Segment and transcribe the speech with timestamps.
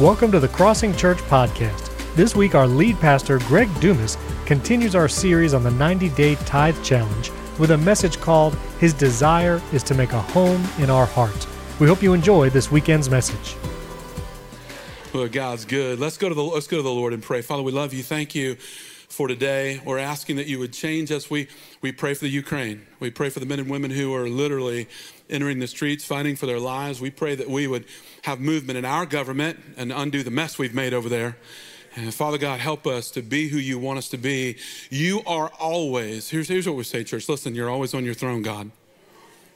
[0.00, 1.90] Welcome to the Crossing Church Podcast.
[2.16, 6.82] This week, our lead pastor, Greg Dumas, continues our series on the 90 Day Tithe
[6.82, 11.46] Challenge with a message called His Desire is to Make a Home in Our Heart.
[11.80, 13.56] We hope you enjoy this weekend's message.
[15.12, 15.98] Well, God's good.
[15.98, 17.42] Let's go to the let's go to the Lord and pray.
[17.42, 18.02] Father, we love you.
[18.02, 18.56] Thank you
[19.20, 19.82] for today.
[19.84, 21.28] We're asking that you would change us.
[21.28, 21.48] We
[21.82, 22.86] we pray for the Ukraine.
[23.00, 24.88] We pray for the men and women who are literally
[25.28, 27.02] entering the streets, fighting for their lives.
[27.02, 27.84] We pray that we would
[28.22, 31.36] have movement in our government and undo the mess we've made over there.
[31.96, 34.56] And Father God, help us to be who you want us to be.
[34.88, 37.28] You are always, here's, here's what we say, church.
[37.28, 38.70] Listen, you're always on your throne, God.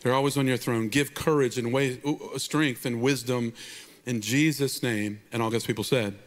[0.05, 0.91] You're always on your throne.
[0.91, 2.03] Give courage and way,
[2.37, 3.55] strength and wisdom
[4.05, 5.23] in Jesus' name.
[5.33, 6.19] And all God's people said,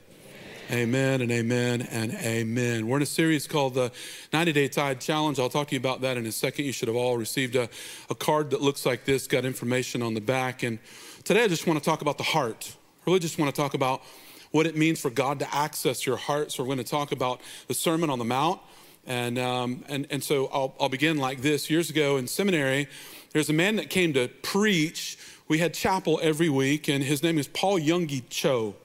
[0.70, 2.88] Amen and amen and amen.
[2.88, 3.90] We're in a series called the
[4.34, 5.40] 90 Day Tithe Challenge.
[5.40, 6.66] I'll talk to you about that in a second.
[6.66, 7.70] You should have all received a,
[8.10, 10.64] a card that looks like this, got information on the back.
[10.64, 10.80] And
[11.24, 12.76] today I just want to talk about the heart.
[12.76, 14.02] I really just want to talk about
[14.52, 16.52] what it means for God to access your heart.
[16.52, 18.60] So we're going to talk about the Sermon on the Mount.
[19.06, 21.70] And, um, and, and so I'll, I'll begin like this.
[21.70, 22.90] Years ago in seminary,
[23.32, 25.18] there's a man that came to preach.
[25.48, 28.76] We had chapel every week, and his name is Paul Yonggi Cho.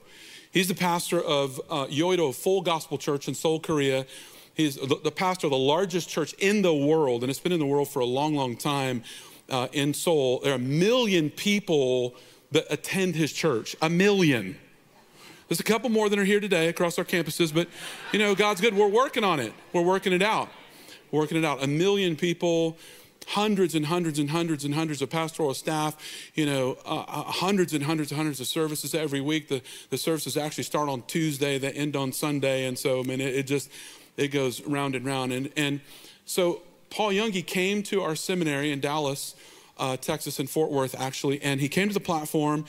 [0.53, 4.05] He's the pastor of uh, Yoido Full Gospel Church in Seoul, Korea.
[4.53, 7.59] He's the, the, pastor of the largest church in the world, and it's been in
[7.59, 9.01] the world for a long, long time
[9.49, 10.41] uh, in Seoul.
[10.43, 12.13] There are a million people
[12.51, 13.75] that attend his church.
[13.81, 14.55] A million.
[15.47, 17.67] There's a couple more than are here today across our campuses, but
[18.11, 18.75] you know, God's good.
[18.75, 19.53] We're working on it.
[19.73, 20.49] We're working it out.
[21.09, 21.63] Working it out.
[21.63, 22.77] A million people
[23.29, 25.95] hundreds and hundreds and hundreds and hundreds of pastoral staff,
[26.35, 29.47] you know, uh, uh, hundreds and hundreds and hundreds of services every week.
[29.47, 32.65] The, the services actually start on Tuesday, they end on Sunday.
[32.65, 33.71] And so, I mean, it, it just,
[34.17, 35.31] it goes round and round.
[35.31, 35.81] And, and
[36.25, 39.35] so Paul Yonggi came to our seminary in Dallas,
[39.77, 42.65] uh, Texas, in Fort Worth, actually, and he came to the platform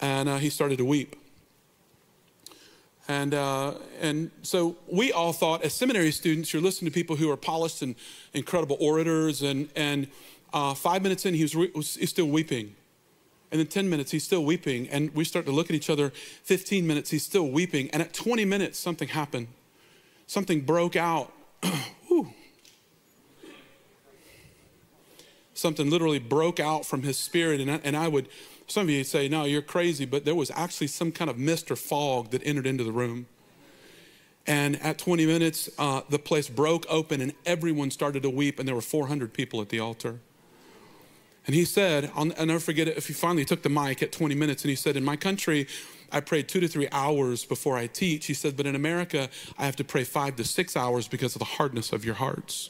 [0.00, 1.16] and uh, he started to weep.
[3.08, 7.30] And, uh, and so we all thought, as seminary students, you're listening to people who
[7.30, 7.94] are polished and
[8.34, 9.40] incredible orators.
[9.40, 10.08] And, and
[10.52, 12.76] uh, five minutes in, he was, re- was he's still weeping.
[13.50, 14.90] And then 10 minutes, he's still weeping.
[14.90, 16.10] And we start to look at each other.
[16.10, 17.88] 15 minutes, he's still weeping.
[17.90, 19.48] And at 20 minutes, something happened.
[20.26, 21.32] Something broke out.
[25.54, 27.62] something literally broke out from his spirit.
[27.62, 28.28] And I, and I would
[28.68, 31.70] some of you say, no, you're crazy, but there was actually some kind of mist
[31.70, 33.26] or fog that entered into the room.
[34.46, 38.68] And at 20 minutes, uh, the place broke open and everyone started to weep, and
[38.68, 40.20] there were 400 people at the altar.
[41.46, 44.12] And he said, I'll, I'll never forget it, if he finally took the mic at
[44.12, 45.66] 20 minutes, and he said, In my country,
[46.12, 48.26] I pray two to three hours before I teach.
[48.26, 51.38] He said, But in America, I have to pray five to six hours because of
[51.38, 52.68] the hardness of your hearts.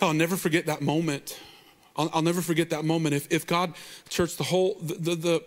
[0.00, 1.38] I'll never forget that moment
[1.96, 3.14] I'll, I'll never forget that moment.
[3.14, 3.74] If, if God,
[4.08, 5.44] church, the whole, the, the, the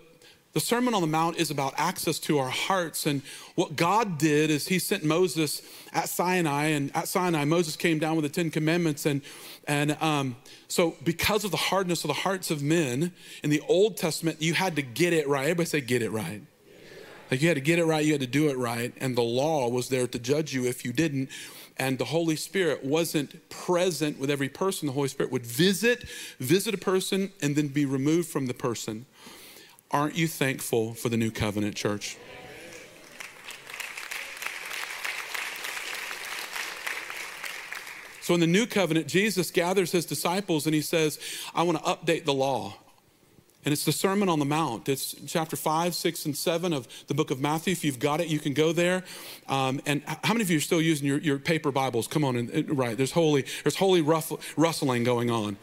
[0.58, 3.06] the Sermon on the Mount is about access to our hearts.
[3.06, 3.22] And
[3.54, 5.62] what God did is He sent Moses
[5.94, 9.06] at Sinai, and at Sinai, Moses came down with the Ten Commandments.
[9.06, 9.22] And,
[9.68, 10.36] and um,
[10.68, 13.14] so, because of the hardness of the hearts of men
[13.44, 15.44] in the Old Testament, you had to get it right.
[15.44, 16.42] Everybody say, get it right.
[17.30, 18.94] Like you had to get it right, you had to do it right.
[19.00, 21.30] And the law was there to judge you if you didn't
[21.78, 24.88] and the Holy Spirit wasn't present with every person.
[24.88, 26.04] The Holy Spirit would visit,
[26.40, 29.06] visit a person, and then be removed from the person.
[29.92, 32.18] Aren't you thankful for the new covenant, church?
[38.22, 41.18] So in the new covenant, Jesus gathers his disciples and he says,
[41.56, 42.76] I want to update the law.
[43.66, 44.88] And it's the Sermon on the Mount.
[44.88, 47.74] It's chapter 5, 6, and 7 of the book of Matthew.
[47.74, 49.04] If you've got it, you can go there.
[49.50, 52.08] Um, and how many of you are still using your, your paper Bibles?
[52.08, 52.96] Come on, and, right.
[52.96, 55.58] There's holy, there's holy rustling going on.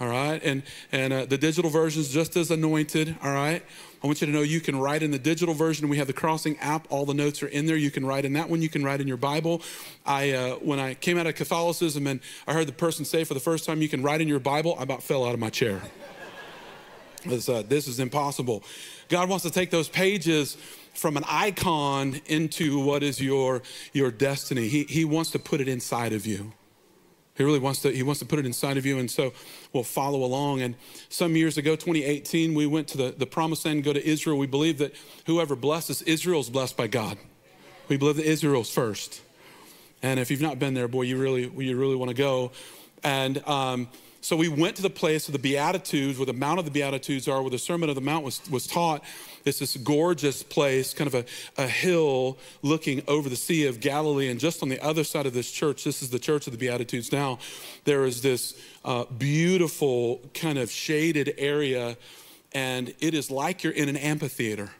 [0.00, 0.42] All right.
[0.42, 3.14] And, and uh, the digital version is just as anointed.
[3.22, 3.62] All right.
[4.02, 5.88] I want you to know you can write in the digital version.
[5.88, 6.88] We have the Crossing app.
[6.90, 7.76] All the notes are in there.
[7.76, 8.62] You can write in that one.
[8.62, 9.62] You can write in your Bible.
[10.04, 12.18] I, uh, when I came out of Catholicism and
[12.48, 14.74] I heard the person say for the first time, you can write in your Bible,
[14.76, 15.80] I about fell out of my chair.
[17.24, 18.64] This, uh, this is impossible.
[19.08, 20.56] God wants to take those pages
[20.94, 24.68] from an icon into what is your, your destiny.
[24.68, 26.52] He, he wants to put it inside of you.
[27.34, 28.98] He really wants to, he wants to put it inside of you.
[28.98, 29.32] And so
[29.72, 30.60] we'll follow along.
[30.60, 30.74] And
[31.08, 34.36] some years ago, 2018, we went to the, the promised land, go to Israel.
[34.36, 34.94] We believe that
[35.26, 37.16] whoever blesses Israel is blessed by God.
[37.88, 39.22] We believe that Israel's first.
[40.02, 42.52] And if you've not been there, boy, you really, you really want to go.
[43.02, 43.88] And um,
[44.22, 47.28] so we went to the place of the Beatitudes, where the Mount of the Beatitudes
[47.28, 49.04] are, where the Sermon of the Mount was, was taught.
[49.44, 51.24] It's this gorgeous place, kind of a,
[51.60, 54.30] a hill looking over the Sea of Galilee.
[54.30, 56.58] And just on the other side of this church, this is the Church of the
[56.58, 57.38] Beatitudes now,
[57.84, 61.96] there is this uh, beautiful, kind of shaded area
[62.54, 64.70] and it is like you're in an amphitheater.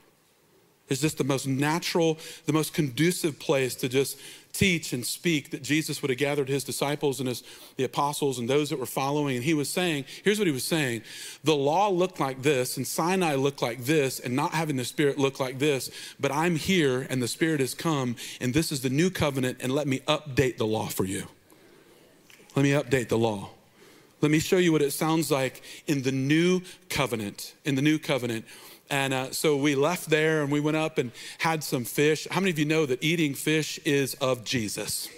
[0.88, 4.18] It's just the most natural, the most conducive place to just
[4.52, 7.42] teach and speak that Jesus would have gathered his disciples and his
[7.76, 9.36] the apostles and those that were following.
[9.36, 11.02] And he was saying, here's what he was saying:
[11.44, 15.18] the law looked like this, and Sinai looked like this, and not having the Spirit
[15.18, 15.90] looked like this.
[16.20, 19.72] But I'm here, and the Spirit has come, and this is the new covenant, and
[19.74, 21.26] let me update the law for you.
[22.54, 23.50] Let me update the law.
[24.20, 27.54] Let me show you what it sounds like in the new covenant.
[27.64, 28.44] In the new covenant.
[28.92, 32.28] And uh, so we left there and we went up and had some fish.
[32.30, 35.08] How many of you know that eating fish is of Jesus?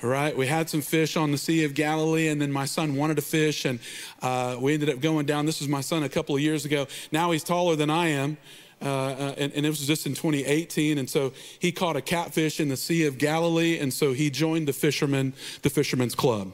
[0.00, 0.36] Right?
[0.36, 3.22] We had some fish on the Sea of Galilee, and then my son wanted to
[3.22, 3.80] fish, and
[4.22, 5.46] uh, we ended up going down.
[5.46, 6.86] This was my son a couple of years ago.
[7.10, 8.36] Now he's taller than I am.
[8.80, 10.98] Uh, uh, and, and, it was just in 2018.
[10.98, 14.68] And so he caught a catfish in the Sea of Galilee, and so he joined
[14.68, 15.32] the fishermen,
[15.62, 16.52] the Fishermen's Club.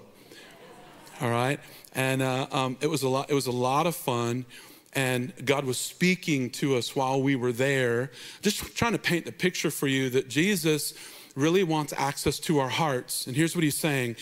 [1.20, 1.60] All right,
[1.94, 3.28] and uh, um, it was a lot.
[3.28, 4.46] It was a lot of fun
[4.94, 8.10] and God was speaking to us while we were there.
[8.42, 10.94] Just trying to paint the picture for you that Jesus
[11.34, 13.26] really wants access to our hearts.
[13.26, 14.16] And here's what he's saying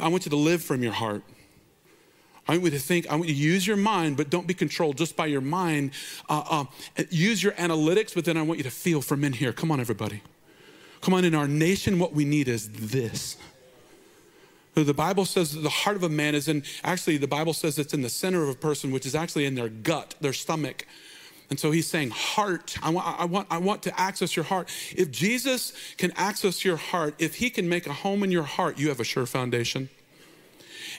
[0.00, 1.22] I want you to live from your heart.
[2.48, 4.54] I want you to think, I want you to use your mind, but don't be
[4.54, 5.90] controlled just by your mind.
[6.28, 6.64] Uh,
[6.96, 9.52] uh, use your analytics, but then I want you to feel from in here.
[9.52, 10.22] Come on, everybody.
[11.00, 13.36] Come on, in our nation, what we need is this.
[14.84, 17.78] The Bible says that the heart of a man is in, actually, the Bible says
[17.78, 20.86] it's in the center of a person, which is actually in their gut, their stomach.
[21.48, 24.68] And so he's saying, heart, I want, I, want, I want to access your heart.
[24.94, 28.78] If Jesus can access your heart, if he can make a home in your heart,
[28.78, 29.88] you have a sure foundation.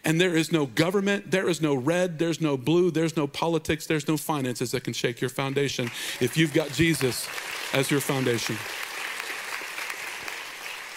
[0.03, 3.85] And there is no government, there is no red, there's no blue, there's no politics,
[3.85, 7.27] there's no finances that can shake your foundation if you've got Jesus
[7.73, 8.57] as your foundation.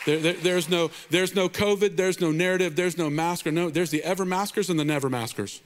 [0.07, 3.51] There, there, there's, no, there's no COVID, there's no narrative, there's no masker.
[3.51, 5.61] No, there's the ever maskers and the never maskers.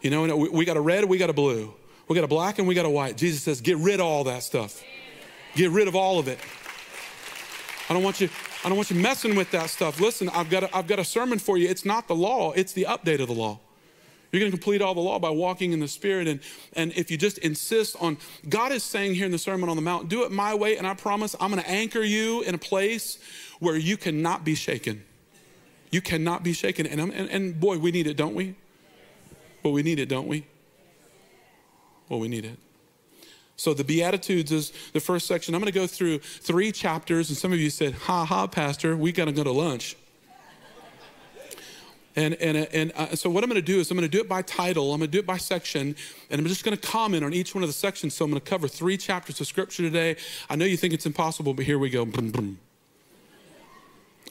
[0.00, 1.74] You know, we, we got a red, we got a blue.
[2.08, 3.16] We got a black and we got a white.
[3.16, 4.82] Jesus says, get rid of all that stuff.
[5.56, 6.38] Get rid of all of it.
[7.88, 8.28] I don't want you,
[8.64, 10.00] I don't want you messing with that stuff.
[10.00, 11.68] Listen, I've got a, I've got a sermon for you.
[11.68, 13.60] It's not the law, it's the update of the law.
[14.32, 16.28] You're going to complete all the law by walking in the Spirit.
[16.28, 16.40] And,
[16.74, 18.18] and if you just insist on,
[18.48, 20.86] God is saying here in the Sermon on the Mount, do it my way, and
[20.86, 23.18] I promise I'm going to anchor you in a place
[23.60, 25.04] where you cannot be shaken.
[25.90, 26.86] You cannot be shaken.
[26.86, 28.54] And, and, and boy, we need it, don't we?
[29.62, 30.46] Well, we need it, don't we?
[32.08, 32.58] Well, we need it.
[33.56, 35.54] So the Beatitudes is the first section.
[35.54, 38.96] I'm going to go through three chapters, and some of you said, "Ha ha, Pastor,
[38.96, 39.96] we got to go to lunch."
[42.16, 44.22] And, and, and uh, so what I'm going to do is I'm going to do
[44.22, 45.94] it by title, I'm going to do it by section,
[46.30, 48.14] and I'm just going to comment on each one of the sections.
[48.14, 50.16] So I'm going to cover three chapters of scripture today.
[50.48, 52.04] I know you think it's impossible, but here we go.
[52.06, 52.58] Boom, boom.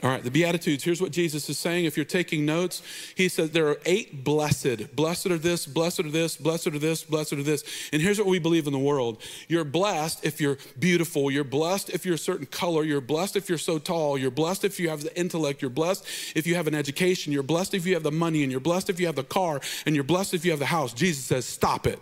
[0.03, 0.83] All right, the Beatitudes.
[0.83, 1.85] Here's what Jesus is saying.
[1.85, 2.81] If you're taking notes,
[3.15, 4.93] he says there are eight blessed.
[4.93, 7.63] Blessed are this, blessed are this, blessed are this, blessed are this.
[7.93, 11.31] And here's what we believe in the world you're blessed if you're beautiful.
[11.31, 12.83] You're blessed if you're a certain color.
[12.83, 14.17] You're blessed if you're so tall.
[14.17, 15.61] You're blessed if you have the intellect.
[15.61, 16.05] You're blessed
[16.35, 17.31] if you have an education.
[17.31, 18.43] You're blessed if you have the money.
[18.43, 19.61] And you're blessed if you have the car.
[19.85, 20.93] And you're blessed if you have the house.
[20.93, 21.99] Jesus says, stop it.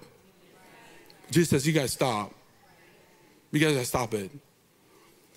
[1.29, 2.33] Jesus says, you guys stop.
[3.51, 4.31] You guys stop it.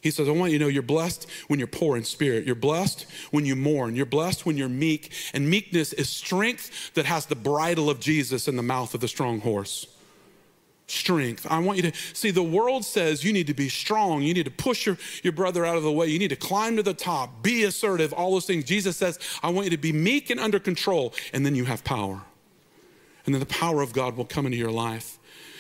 [0.07, 2.47] He says, I want you to know you're blessed when you're poor in spirit.
[2.47, 3.97] You're blessed when you mourn.
[3.97, 5.13] You're blessed when you're meek.
[5.35, 9.09] And meekness is strength that has the bridle of Jesus in the mouth of the
[9.09, 9.89] strong horse.
[10.87, 11.45] Strength.
[11.51, 14.23] I want you to see the world says you need to be strong.
[14.23, 16.07] You need to push your, your brother out of the way.
[16.07, 18.63] You need to climb to the top, be assertive, all those things.
[18.63, 21.83] Jesus says, I want you to be meek and under control, and then you have
[21.83, 22.23] power.
[23.25, 25.16] And then the power of God will come into your life.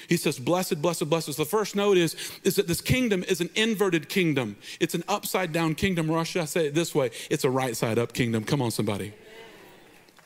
[0.08, 1.36] He says, Blessed, blessed, blessed.
[1.36, 4.56] the first note is, is that this kingdom is an inverted kingdom.
[4.80, 6.10] It's an upside down kingdom.
[6.10, 7.10] Or should I say it this way?
[7.30, 8.44] It's a right side up kingdom.
[8.44, 9.12] Come on, somebody.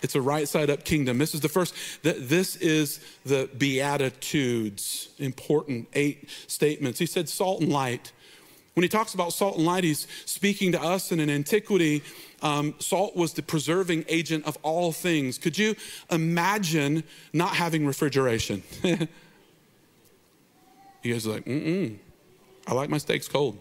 [0.03, 1.19] It's a right side up kingdom.
[1.19, 6.99] This is the first, this is the Beatitudes, important eight statements.
[6.99, 8.13] He said, salt and light.
[8.75, 12.03] When he talks about salt and light, he's speaking to us in an antiquity.
[12.41, 15.37] Um, salt was the preserving agent of all things.
[15.37, 15.75] Could you
[16.11, 18.63] imagine not having refrigeration?
[21.03, 21.99] You guys are like, mm-mm.
[22.67, 23.59] I like my steaks cold.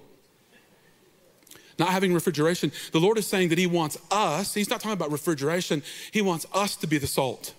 [1.78, 2.72] Not having refrigeration.
[2.92, 5.82] The Lord is saying that He wants us, He's not talking about refrigeration,
[6.12, 7.54] He wants us to be the salt.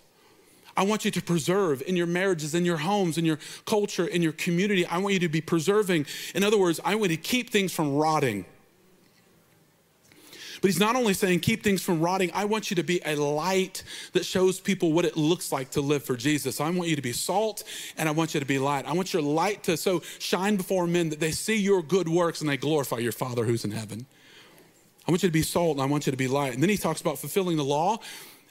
[0.76, 4.22] I want you to preserve in your marriages, in your homes, in your culture, in
[4.22, 4.86] your community.
[4.86, 6.06] I want you to be preserving.
[6.34, 8.44] In other words, I want to keep things from rotting.
[10.60, 13.16] But he's not only saying keep things from rotting, I want you to be a
[13.16, 16.60] light that shows people what it looks like to live for Jesus.
[16.60, 17.64] I want you to be salt
[17.96, 18.86] and I want you to be light.
[18.86, 22.40] I want your light to so shine before men that they see your good works
[22.40, 24.06] and they glorify your Father who's in heaven.
[25.08, 26.52] I want you to be salt and I want you to be light.
[26.52, 27.98] And then he talks about fulfilling the law.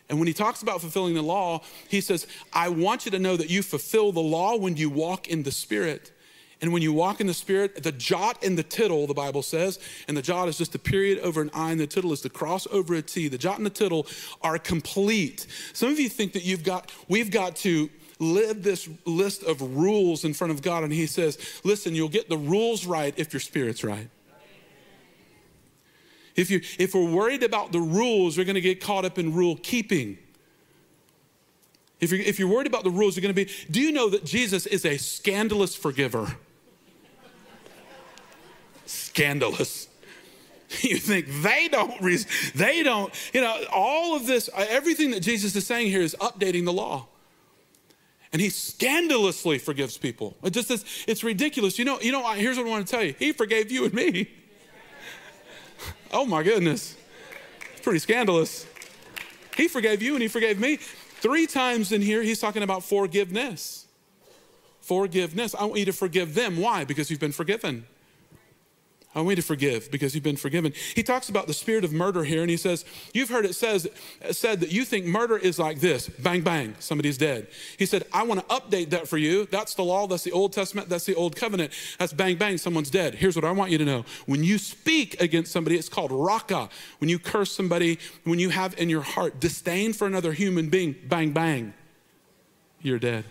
[0.09, 3.37] And when he talks about fulfilling the law, he says, I want you to know
[3.37, 6.11] that you fulfill the law when you walk in the Spirit.
[6.61, 9.79] And when you walk in the Spirit, the jot and the tittle, the Bible says,
[10.07, 12.29] and the jot is just a period over an I, and the tittle is the
[12.29, 13.29] cross over a T.
[13.29, 14.07] The jot and the tittle
[14.41, 15.47] are complete.
[15.71, 17.89] Some of you think that you've got, we've got to
[18.19, 20.83] live this list of rules in front of God.
[20.83, 24.09] And He says, listen, you'll get the rules right if your spirit's right.
[26.35, 29.33] If, you, if we're worried about the rules, we're going to get caught up in
[29.33, 30.17] rule keeping.
[31.99, 33.51] If you're, if you're worried about the rules, you're going to be.
[33.71, 36.35] Do you know that Jesus is a scandalous forgiver?
[39.09, 39.87] Scandalous.
[40.81, 41.99] You think they don't,
[42.53, 46.63] they don't, you know, all of this, everything that Jesus is saying here is updating
[46.63, 47.07] the law.
[48.31, 50.37] And he scandalously forgives people.
[50.43, 51.79] It just is, it's ridiculous.
[51.79, 53.15] You know, you know, here's what I want to tell you.
[53.17, 54.29] He forgave you and me.
[56.11, 56.95] Oh my goodness.
[57.71, 58.65] It's pretty scandalous.
[59.55, 60.77] He forgave you and he forgave me.
[60.77, 63.85] Three times in here, he's talking about forgiveness.
[64.81, 65.53] Forgiveness.
[65.53, 66.57] I want you to forgive them.
[66.57, 66.83] Why?
[66.83, 67.85] Because you've been forgiven.
[69.15, 70.71] I want you to forgive because you've been forgiven.
[70.93, 73.87] He talks about the spirit of murder here, and he says, You've heard it says,
[74.29, 77.47] said that you think murder is like this bang, bang, somebody's dead.
[77.77, 79.47] He said, I want to update that for you.
[79.47, 81.73] That's the law, that's the Old Testament, that's the Old Covenant.
[81.97, 83.15] That's bang, bang, someone's dead.
[83.15, 86.69] Here's what I want you to know when you speak against somebody, it's called raka.
[86.99, 90.95] When you curse somebody, when you have in your heart disdain for another human being,
[91.07, 91.73] bang, bang,
[92.79, 93.25] you're dead.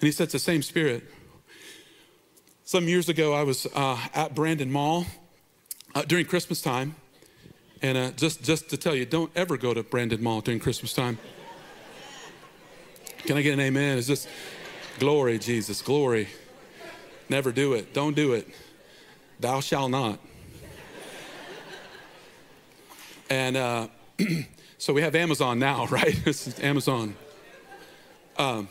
[0.00, 1.04] And he said, It's the same spirit.
[2.66, 5.04] Some years ago, I was uh, at Brandon Mall
[5.94, 6.94] uh, during Christmas time.
[7.82, 10.94] And uh, just, just to tell you, don't ever go to Brandon Mall during Christmas
[10.94, 11.18] time.
[13.18, 13.98] Can I get an amen?
[13.98, 14.26] Is this
[14.98, 16.26] glory, Jesus, glory?
[17.28, 17.92] Never do it.
[17.92, 18.48] Don't do it.
[19.40, 20.18] Thou shalt not.
[23.28, 23.88] And uh,
[24.78, 26.18] so we have Amazon now, right?
[26.24, 27.14] this is Amazon.
[28.38, 28.68] Um,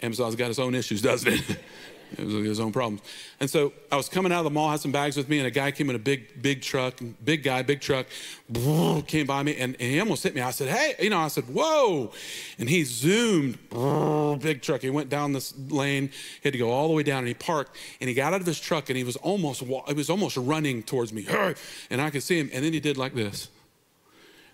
[0.00, 1.58] Amazon's got its own issues, doesn't it?
[2.16, 3.02] It was his own problems.
[3.40, 5.46] And so I was coming out of the mall, had some bags with me, and
[5.46, 8.06] a guy came in a big, big truck, big guy, big truck,
[9.06, 10.40] came by me, and, and he almost hit me.
[10.40, 12.12] I said, hey, you know, I said, whoa.
[12.58, 13.58] And he zoomed,
[14.40, 14.80] big truck.
[14.80, 17.34] He went down this lane, he had to go all the way down, and he
[17.34, 20.36] parked, and he got out of his truck, and he was almost, he was almost
[20.36, 21.26] running towards me.
[21.90, 23.48] And I could see him, and then he did like this.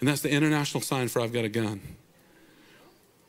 [0.00, 1.80] And that's the international sign for I've got a gun.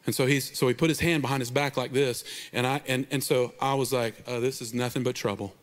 [0.06, 2.82] And so he's so he put his hand behind his back like this, and I
[2.88, 5.54] and and so I was like, oh, this is nothing but trouble.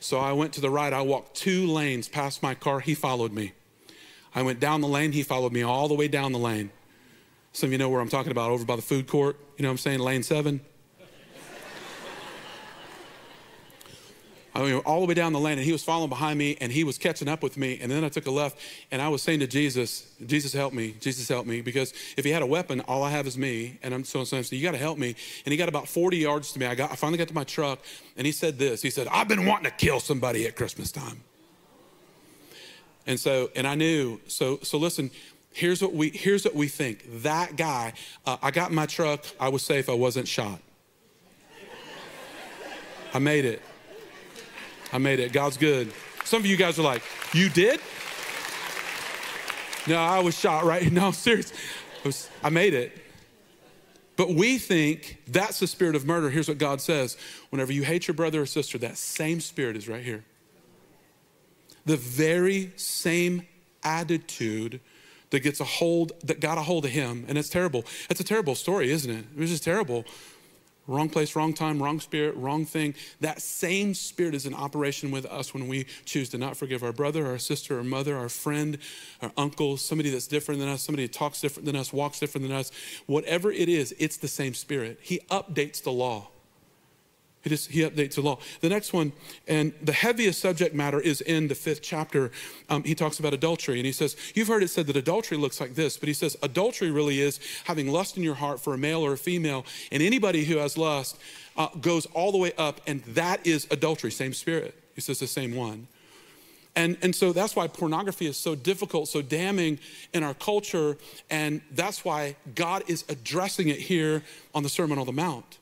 [0.00, 0.92] So I went to the right.
[0.92, 2.80] I walked two lanes past my car.
[2.80, 3.52] He followed me.
[4.34, 5.12] I went down the lane.
[5.12, 6.70] He followed me all the way down the lane.
[7.52, 9.36] Some of you know where I'm talking about, over by the food court.
[9.56, 10.00] You know what I'm saying?
[10.00, 10.60] Lane seven.
[14.58, 16.72] I mean, all the way down the lane, and he was following behind me, and
[16.72, 17.78] he was catching up with me.
[17.80, 18.58] And then I took a left,
[18.90, 20.96] and I was saying to Jesus, "Jesus, help me!
[20.98, 23.94] Jesus, help me!" Because if he had a weapon, all I have is me, and
[23.94, 24.42] I'm so so.
[24.42, 25.14] So you got to help me.
[25.44, 26.66] And he got about 40 yards to me.
[26.66, 27.78] I got, I finally got to my truck,
[28.16, 28.82] and he said this.
[28.82, 31.20] He said, "I've been wanting to kill somebody at Christmas time."
[33.06, 34.20] And so, and I knew.
[34.26, 35.12] So, so listen.
[35.52, 37.22] Here's what we here's what we think.
[37.22, 37.92] That guy,
[38.26, 39.24] uh, I got my truck.
[39.38, 39.88] I was safe.
[39.88, 40.60] I wasn't shot.
[43.14, 43.62] I made it.
[44.92, 45.32] I made it.
[45.32, 45.92] God's good.
[46.24, 47.02] Some of you guys are like,
[47.32, 47.80] You did?
[49.86, 50.90] No, I was shot, right?
[50.92, 51.52] No, serious.
[52.04, 52.92] I, was, I made it.
[54.16, 56.28] But we think that's the spirit of murder.
[56.28, 57.16] Here's what God says
[57.50, 60.24] whenever you hate your brother or sister, that same spirit is right here.
[61.86, 63.46] The very same
[63.82, 64.80] attitude
[65.30, 67.24] that gets a hold, that got a hold of him.
[67.28, 67.84] And it's terrible.
[68.10, 69.24] It's a terrible story, isn't it?
[69.34, 70.04] It was just terrible.
[70.88, 72.94] Wrong place, wrong time, wrong spirit, wrong thing.
[73.20, 76.94] That same spirit is in operation with us when we choose to not forgive our
[76.94, 78.78] brother, our sister, our mother, our friend,
[79.20, 82.48] our uncle, somebody that's different than us, somebody that talks different than us, walks different
[82.48, 82.72] than us.
[83.04, 84.98] Whatever it is, it's the same spirit.
[85.02, 86.30] He updates the law.
[87.42, 88.38] He, he updates the law.
[88.60, 89.12] The next one,
[89.46, 92.30] and the heaviest subject matter is in the fifth chapter.
[92.68, 95.60] Um, he talks about adultery, and he says, You've heard it said that adultery looks
[95.60, 98.78] like this, but he says, Adultery really is having lust in your heart for a
[98.78, 101.16] male or a female, and anybody who has lust
[101.56, 104.74] uh, goes all the way up, and that is adultery, same spirit.
[104.94, 105.86] He says, The same one.
[106.78, 109.80] And, and so that's why pornography is so difficult, so damning
[110.12, 110.96] in our culture.
[111.28, 114.22] And that's why God is addressing it here
[114.54, 115.58] on the Sermon on the Mount.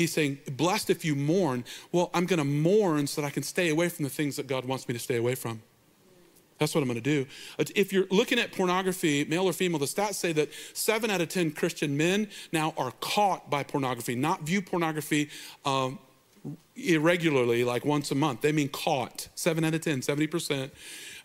[0.00, 1.62] He's saying, Blessed if you mourn.
[1.92, 4.46] Well, I'm going to mourn so that I can stay away from the things that
[4.46, 5.60] God wants me to stay away from.
[6.58, 7.26] That's what I'm going to do.
[7.76, 11.28] If you're looking at pornography, male or female, the stats say that seven out of
[11.28, 15.28] 10 Christian men now are caught by pornography, not view pornography
[15.66, 15.98] um,
[16.76, 18.40] irregularly, like once a month.
[18.40, 20.70] They mean caught, seven out of 10, 70%.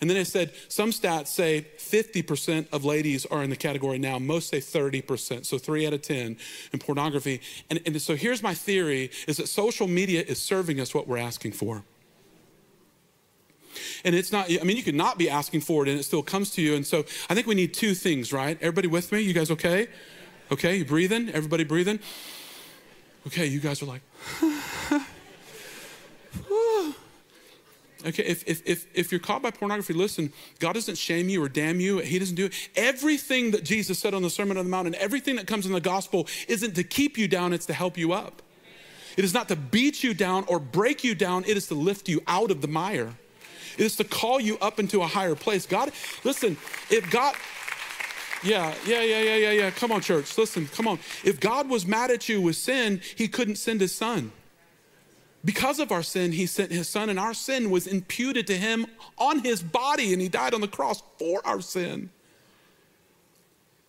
[0.02, 4.20] And then it said some stats say 50% of ladies are in the category now,
[4.20, 6.38] most say 30%, so three out of 10
[6.74, 7.42] in pornography.
[7.70, 11.18] And, and so here's my theory is that social media is serving us what we're
[11.18, 11.84] asking for.
[14.04, 16.24] And it's not, I mean, you could not be asking for it and it still
[16.24, 16.76] comes to you.
[16.76, 18.58] And so I think we need two things, right?
[18.62, 19.22] Everybody with me?
[19.22, 19.88] You guys okay?
[20.52, 21.30] Okay, you breathing?
[21.30, 22.00] Everybody breathing?
[23.28, 24.02] Okay, you guys are like,
[28.06, 31.50] Okay, if, if, if, if you're caught by pornography, listen, God doesn't shame you or
[31.50, 31.98] damn you.
[32.00, 32.54] He doesn't do it.
[32.76, 35.72] Everything that Jesus said on the Sermon on the Mount and everything that comes in
[35.72, 38.44] the gospel isn't to keep you down, it's to help you up.
[39.18, 42.08] It is not to beat you down or break you down, it is to lift
[42.08, 43.14] you out of the mire.
[43.78, 45.66] It is to call you up into a higher place.
[45.66, 45.92] God,
[46.24, 46.58] listen,
[46.92, 47.34] if God,
[48.44, 49.72] yeah, yeah, yeah, yeah, yeah, yeah.
[49.72, 50.38] Come on, church.
[50.38, 51.00] Listen, come on.
[51.24, 54.32] If God was mad at you with sin, he couldn't send his son.
[55.46, 58.88] Because of our sin, he sent his son, and our sin was imputed to him
[59.18, 62.10] on his body, and he died on the cross for our sin.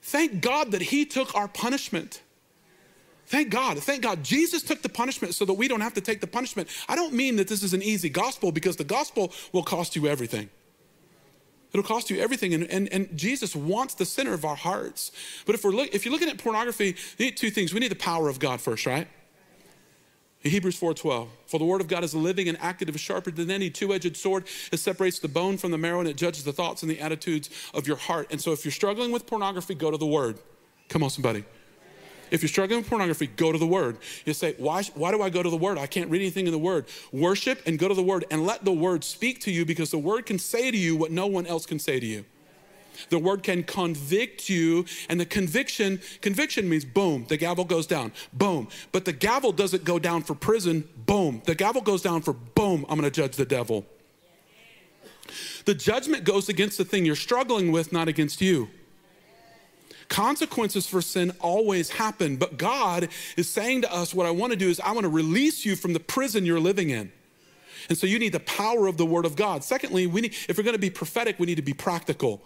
[0.02, 2.20] Thank God that he took our punishment.
[3.24, 3.78] Thank God.
[3.78, 4.22] Thank God.
[4.22, 6.68] Jesus took the punishment so that we don't have to take the punishment.
[6.88, 10.06] I don't mean that this is an easy gospel because the gospel will cost you
[10.06, 10.48] everything.
[11.72, 12.54] It'll cost you everything.
[12.54, 15.10] And, and, and Jesus wants the center of our hearts.
[15.44, 17.74] But if we're look, if you're looking at pornography, you need two things.
[17.74, 19.08] We need the power of God first, right?
[20.50, 21.28] Hebrews 4:12.
[21.46, 24.44] For the word of God is living and active, sharper than any two-edged sword.
[24.72, 27.50] It separates the bone from the marrow and it judges the thoughts and the attitudes
[27.74, 28.28] of your heart.
[28.30, 30.38] And so if you're struggling with pornography, go to the word.
[30.88, 31.44] Come on, somebody.
[32.30, 33.98] If you're struggling with pornography, go to the Word.
[34.24, 35.78] You say, why, why do I go to the Word?
[35.78, 36.86] I can't read anything in the Word.
[37.12, 39.98] Worship and go to the Word and let the Word speak to you because the
[39.98, 42.24] Word can say to you what no one else can say to you.
[43.10, 48.12] The word can convict you, and the conviction, conviction means boom, the gavel goes down,
[48.32, 48.68] boom.
[48.92, 51.42] But the gavel doesn't go down for prison, boom.
[51.44, 53.86] The gavel goes down for boom, I'm gonna judge the devil.
[55.64, 58.68] The judgment goes against the thing you're struggling with, not against you.
[60.08, 64.68] Consequences for sin always happen, but God is saying to us, What I wanna do
[64.68, 67.10] is, I wanna release you from the prison you're living in.
[67.88, 69.62] And so you need the power of the Word of God.
[69.64, 72.42] Secondly, we need, if we're gonna be prophetic, we need to be practical.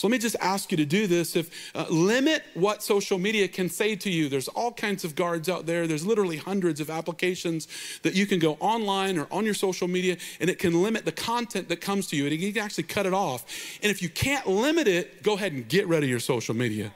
[0.00, 1.36] So let me just ask you to do this.
[1.36, 4.30] If uh, limit what social media can say to you.
[4.30, 5.86] There's all kinds of guards out there.
[5.86, 7.68] There's literally hundreds of applications
[8.00, 11.12] that you can go online or on your social media, and it can limit the
[11.12, 12.24] content that comes to you.
[12.24, 13.44] And you can actually cut it off.
[13.82, 16.90] And if you can't limit it, go ahead and get rid of your social media.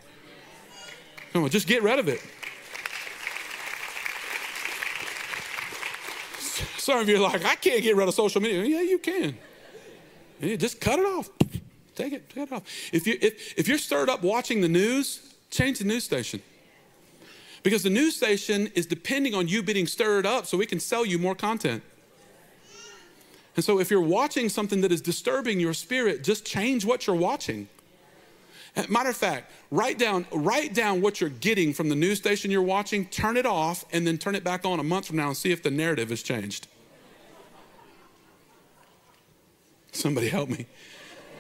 [1.35, 2.23] Come on, just get rid of it.
[6.79, 8.65] Some of you are like, I can't get rid of social media.
[8.65, 9.37] Yeah, you can.
[10.41, 11.29] Yeah, just cut it off.
[11.95, 12.63] Take it, take it off.
[12.93, 16.43] If, you, if, if you're stirred up watching the news, change the news station.
[17.63, 21.05] Because the news station is depending on you being stirred up so we can sell
[21.07, 21.83] you more content.
[23.57, 27.17] And so if you're watching something that is disturbing your spirit, just change what you're
[27.17, 27.69] watching.
[28.89, 32.61] Matter of fact, write down, write down what you're getting from the news station you're
[32.61, 35.37] watching, turn it off, and then turn it back on a month from now and
[35.37, 36.67] see if the narrative has changed.
[39.93, 40.67] Somebody help me.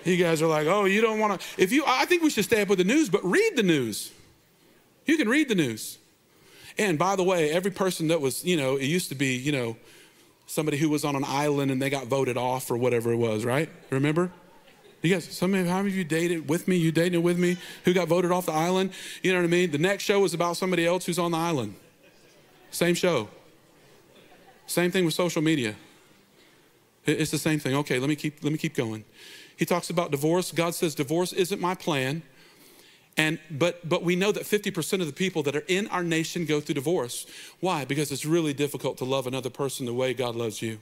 [0.05, 1.47] You guys are like, oh, you don't want to.
[1.57, 4.12] If you, I think we should stay up with the news, but read the news.
[5.07, 5.99] You can read the news.
[6.79, 9.53] And by the way, every person that was, you know, it used to be, you
[9.53, 9.77] know,
[10.47, 13.45] somebody who was on an island and they got voted off or whatever it was,
[13.45, 13.69] right?
[13.90, 14.31] Remember?
[15.03, 16.77] You guys, some of how many of you dated with me?
[16.77, 17.59] You dated with me?
[17.85, 18.93] Who got voted off the island?
[19.23, 19.71] You know what I mean?
[19.71, 21.75] The next show was about somebody else who's on the island.
[22.71, 23.29] Same show.
[24.67, 25.77] Same thing with social media.
[27.05, 27.75] It's the same thing.
[27.77, 29.05] Okay, let me keep let me keep going.
[29.57, 30.53] He talks about divorce.
[30.53, 32.23] God says divorce isn't my plan.
[33.17, 36.47] And but but we know that 50% of the people that are in our nation
[36.47, 37.27] go through divorce.
[37.61, 37.85] Why?
[37.85, 40.81] Because it's really difficult to love another person the way God loves you.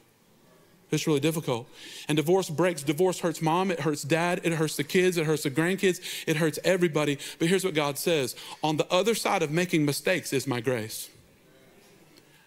[0.90, 1.68] It's really difficult.
[2.06, 2.82] And divorce breaks.
[2.82, 6.36] Divorce hurts mom, it hurts dad, it hurts the kids, it hurts the grandkids, it
[6.36, 7.18] hurts everybody.
[7.38, 11.08] But here's what God says On the other side of making mistakes is my grace.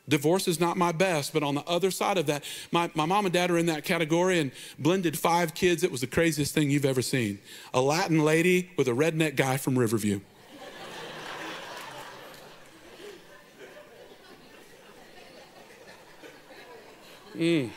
[0.07, 3.25] Divorce is not my best, but on the other side of that, my, my mom
[3.25, 5.83] and dad are in that category and blended five kids.
[5.83, 7.39] It was the craziest thing you've ever seen.
[7.73, 10.21] A Latin lady with a redneck guy from Riverview.
[17.35, 17.69] Mm.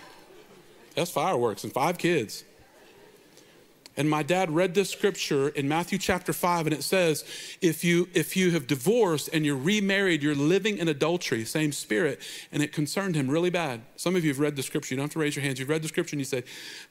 [0.95, 2.45] That's fireworks and five kids.
[3.99, 7.25] And my dad read this scripture in Matthew chapter 5, and it says,
[7.61, 12.21] if you, if you have divorced and you're remarried, you're living in adultery, same spirit,
[12.53, 13.81] and it concerned him really bad.
[13.97, 14.95] Some of you have read the scripture.
[14.95, 15.59] You don't have to raise your hands.
[15.59, 16.45] You've read the scripture and you say,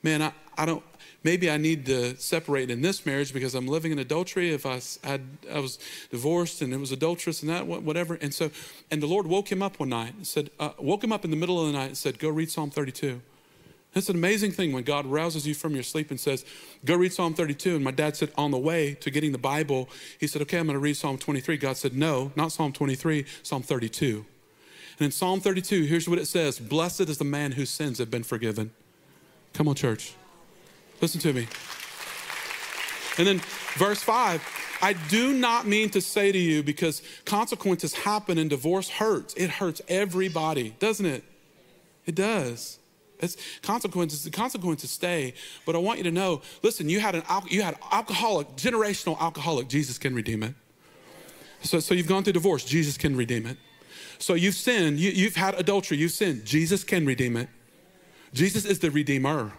[0.03, 0.83] Man, I, I don't,
[1.23, 4.53] maybe I need to separate in this marriage because I'm living in adultery.
[4.53, 5.79] If I had, I was
[6.11, 8.15] divorced and it was adulterous and that, whatever.
[8.15, 8.51] And so,
[8.91, 11.31] and the Lord woke him up one night and said, uh, woke him up in
[11.31, 13.21] the middle of the night and said, go read Psalm 32.
[13.97, 16.45] It's an amazing thing when God rouses you from your sleep and says,
[16.85, 17.75] Go read Psalm 32.
[17.75, 20.67] And my dad said, On the way to getting the Bible, he said, Okay, I'm
[20.67, 21.57] going to read Psalm 23.
[21.57, 24.25] God said, No, not Psalm 23, Psalm 32.
[24.99, 28.11] And in Psalm 32, here's what it says Blessed is the man whose sins have
[28.11, 28.71] been forgiven.
[29.53, 30.13] Come on, church.
[31.01, 31.47] Listen to me.
[33.17, 33.41] And then
[33.75, 38.89] verse 5 I do not mean to say to you because consequences happen and divorce
[38.89, 39.33] hurts.
[39.33, 41.23] It hurts everybody, doesn't it?
[42.05, 42.79] It does.
[43.19, 44.23] It's consequences.
[44.23, 45.33] The consequences stay.
[45.65, 46.41] But I want you to know.
[46.61, 49.67] Listen, you had an you had alcoholic, generational alcoholic.
[49.67, 50.53] Jesus can redeem it.
[51.63, 52.63] So, so you've gone through divorce.
[52.63, 53.57] Jesus can redeem it.
[54.19, 54.99] So you've sinned.
[54.99, 55.97] You, you've had adultery.
[55.97, 56.45] You've sinned.
[56.45, 57.49] Jesus can redeem it.
[58.33, 59.53] Jesus is the redeemer.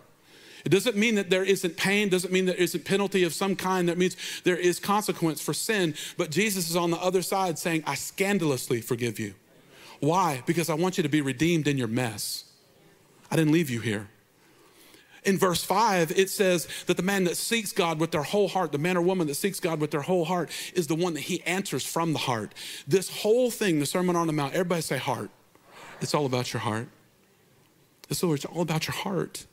[0.65, 3.89] It doesn't mean that there isn't pain, doesn't mean there isn't penalty of some kind.
[3.89, 5.95] That means there is consequence for sin.
[6.17, 9.35] But Jesus is on the other side saying, I scandalously forgive you.
[10.01, 10.43] Why?
[10.47, 12.45] Because I want you to be redeemed in your mess.
[13.31, 14.09] I didn't leave you here.
[15.25, 18.73] In verse 5, it says that the man that seeks God with their whole heart,
[18.73, 21.23] the man or woman that seeks God with their whole heart, is the one that
[21.23, 22.55] he answers from the heart.
[22.87, 25.31] This whole thing, the Sermon on the Mount, everybody say heart.
[26.01, 26.89] It's all about your heart.
[28.09, 29.47] It's all about your heart.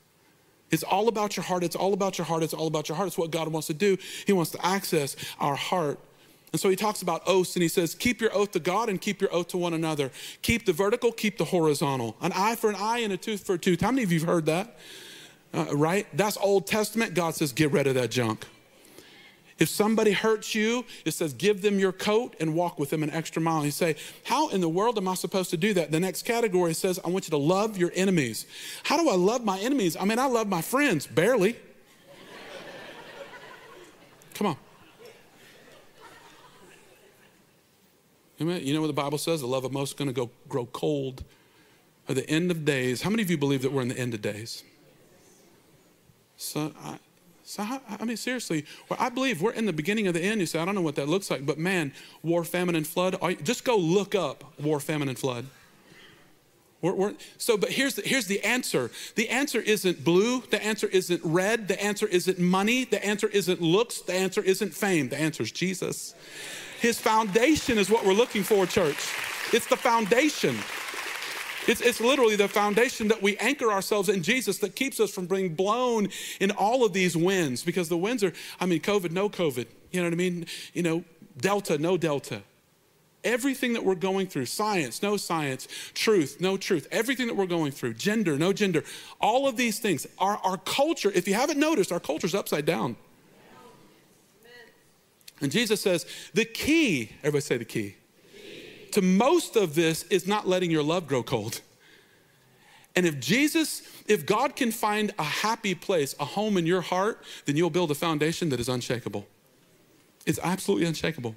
[0.71, 1.63] It's all about your heart.
[1.63, 2.43] It's all about your heart.
[2.43, 3.07] It's all about your heart.
[3.07, 3.97] It's what God wants to do.
[4.25, 5.99] He wants to access our heart.
[6.55, 9.01] And so he talks about oaths and he says, Keep your oath to God and
[9.01, 10.09] keep your oath to one another.
[10.41, 12.15] Keep the vertical, keep the horizontal.
[12.21, 13.81] An eye for an eye and a tooth for a tooth.
[13.81, 14.77] How many of you have heard that?
[15.53, 16.07] Uh, right?
[16.13, 17.13] That's Old Testament.
[17.13, 18.45] God says, Get rid of that junk.
[19.59, 23.09] If somebody hurts you, it says, give them your coat and walk with them an
[23.09, 23.57] extra mile.
[23.57, 25.91] And you say, how in the world am I supposed to do that?
[25.91, 28.45] The next category says, I want you to love your enemies.
[28.83, 29.95] How do I love my enemies?
[29.97, 31.57] I mean, I love my friends, barely.
[34.33, 34.57] Come on.
[38.37, 39.41] You know what the Bible says?
[39.41, 41.23] The love of most is going to go grow cold
[42.09, 43.01] at the end of days.
[43.01, 44.63] How many of you believe that we're in the end of days?
[46.37, 46.99] So, I,
[47.43, 50.41] so I, I mean, seriously, well, I believe we're in the beginning of the end.
[50.41, 51.93] You say, I don't know what that looks like, but man,
[52.23, 53.17] war, famine, and flood.
[53.43, 55.45] just go look up war, famine, and flood.
[56.81, 58.91] We're, we're, so, but here's the, here's the answer.
[59.15, 60.41] The answer isn't blue.
[60.41, 61.67] The answer isn't red.
[61.67, 62.83] The answer isn't money.
[62.83, 64.01] The answer isn't looks.
[64.01, 65.09] The answer isn't fame.
[65.09, 66.13] The answer is Jesus.
[66.85, 69.09] His foundation is what we're looking for, church.
[69.51, 70.55] It's the foundation.
[71.67, 75.25] It's, it's literally the foundation that we anchor ourselves in Jesus that keeps us from
[75.25, 79.29] being blown in all of these winds because the winds are, I mean, COVID, no
[79.29, 79.65] COVID.
[79.89, 80.45] You know what I mean?
[80.75, 81.03] You know,
[81.39, 82.43] Delta, no Delta.
[83.23, 87.71] Everything that we're going through, science, no science, truth, no truth, everything that we're going
[87.71, 88.83] through, gender, no gender,
[89.19, 92.95] all of these things, our, our culture, if you haven't noticed, our culture's upside down.
[95.41, 97.95] And Jesus says, the key, everybody say the key,
[98.33, 101.61] key, to most of this is not letting your love grow cold.
[102.95, 107.21] And if Jesus, if God can find a happy place, a home in your heart,
[107.45, 109.27] then you'll build a foundation that is unshakable.
[110.25, 111.35] It's absolutely unshakable.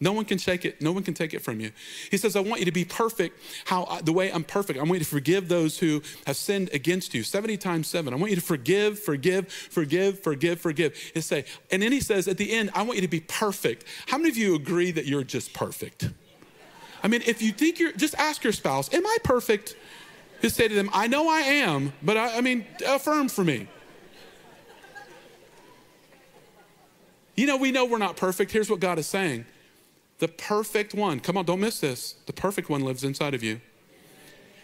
[0.00, 0.82] No one can shake it.
[0.82, 1.70] No one can take it from you.
[2.10, 4.78] He says, I want you to be perfect how the way I'm perfect.
[4.78, 8.12] I want you to forgive those who have sinned against you 70 times seven.
[8.12, 10.96] I want you to forgive, forgive, forgive, forgive, forgive.
[11.14, 13.84] He say, and then he says at the end, I want you to be perfect.
[14.08, 16.10] How many of you agree that you're just perfect?
[17.02, 19.76] I mean, if you think you're, just ask your spouse, Am I perfect?
[20.42, 23.68] Just say to them, I know I am, but I, I mean, affirm for me.
[27.36, 28.52] You know, we know we're not perfect.
[28.52, 29.46] Here's what God is saying
[30.18, 32.14] the perfect one, come on, don't miss this.
[32.26, 33.60] The perfect one lives inside of you.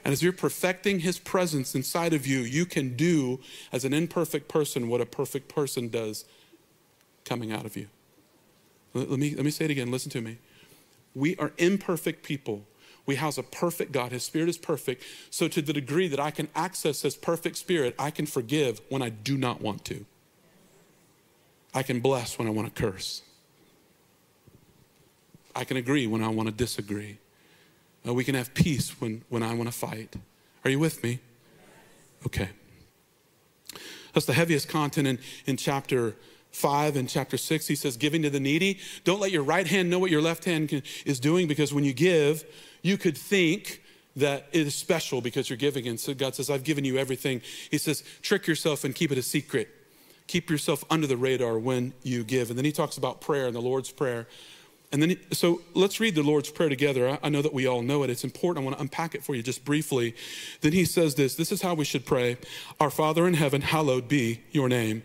[0.05, 3.41] And as you're perfecting his presence inside of you, you can do
[3.73, 6.25] as an imperfect person what a perfect person does
[7.25, 7.89] coming out of you.
[8.95, 9.91] Let me, let me say it again.
[9.91, 10.39] Listen to me.
[11.15, 12.65] We are imperfect people.
[13.07, 14.13] We house a perfect God.
[14.13, 15.03] His spirit is perfect.
[15.31, 19.03] So, to the degree that I can access his perfect spirit, I can forgive when
[19.03, 20.05] I do not want to.
[21.75, 23.23] I can bless when I want to curse.
[25.55, 27.19] I can agree when I want to disagree.
[28.07, 30.15] Uh, we can have peace when, when I want to fight.
[30.65, 31.21] Are you with me?
[32.27, 32.51] Okay.
[34.13, 36.17] That's the heaviest content in, in chapter
[36.53, 37.67] 5 and chapter 6.
[37.67, 38.79] He says, giving to the needy.
[39.05, 41.85] Don't let your right hand know what your left hand can, is doing because when
[41.85, 42.45] you give,
[42.83, 43.83] you could think
[44.17, 45.87] that it is special because you're giving.
[45.87, 47.43] And so God says, I've given you everything.
[47.71, 49.69] He says, trick yourself and keep it a secret.
[50.27, 52.51] Keep yourself under the radar when you give.
[52.51, 54.27] And then he talks about prayer and the Lord's Prayer.
[54.93, 57.17] And then, so let's read the Lord's Prayer together.
[57.23, 58.11] I know that we all know it.
[58.11, 58.65] It's important.
[58.65, 60.17] I want to unpack it for you just briefly.
[60.63, 62.39] Then he says this this is how we should pray
[62.81, 65.03] Our Father in heaven, hallowed be your name.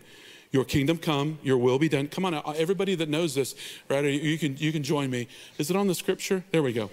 [0.50, 2.08] Your kingdom come, your will be done.
[2.08, 3.54] Come on, uh, everybody that knows this,
[3.88, 4.04] right?
[4.04, 5.28] You can you can join me.
[5.58, 6.44] Is it on the scripture?
[6.50, 6.90] There we go.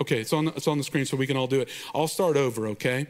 [0.00, 1.68] Okay, it's on it's on the screen so we can all do it.
[1.94, 3.08] I'll start over, okay?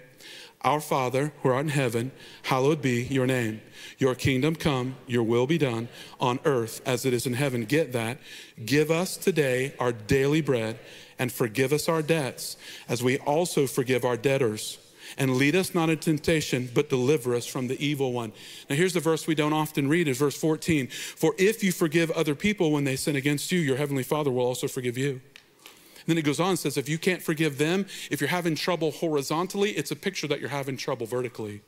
[0.63, 2.11] Our Father, who art in heaven,
[2.43, 3.61] hallowed be your name.
[3.99, 5.89] Your kingdom come, your will be done
[6.21, 7.65] on earth as it is in heaven.
[7.65, 8.19] Get that.
[8.65, 10.79] Give us today our daily bread
[11.19, 12.57] and forgive us our debts
[12.89, 14.79] as we also forgive our debtors.
[15.17, 18.33] And lead us not into temptation, but deliver us from the evil one.
[18.69, 20.89] Now, here's the verse we don't often read is verse 14.
[20.89, 24.45] For if you forgive other people when they sin against you, your heavenly Father will
[24.45, 25.23] also forgive you.
[26.09, 28.93] Then it goes on and says, if you can't forgive them, if you're having trouble
[28.93, 31.61] horizontally, it's a picture that you're having trouble vertically.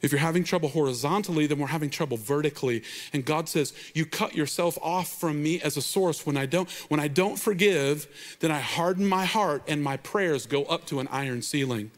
[0.00, 2.82] If you're having trouble horizontally, then we're having trouble vertically.
[3.12, 6.70] And God says, "You cut yourself off from me as a source when I don't
[6.88, 8.06] when I don't forgive,
[8.40, 11.90] then I harden my heart and my prayers go up to an iron ceiling."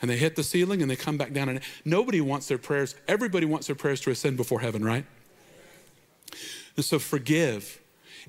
[0.00, 2.94] And they hit the ceiling and they come back down and nobody wants their prayers,
[3.08, 5.06] everybody wants their prayers to ascend before heaven, right?
[6.76, 7.80] And so forgive.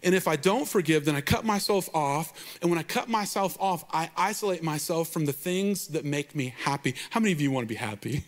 [0.03, 2.57] And if I don't forgive, then I cut myself off.
[2.61, 6.53] And when I cut myself off, I isolate myself from the things that make me
[6.63, 6.95] happy.
[7.09, 8.23] How many of you want to be happy?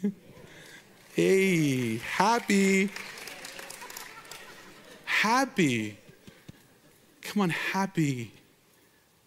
[1.14, 2.90] hey, happy.
[5.06, 5.98] Happy.
[7.22, 8.34] Come on, happy,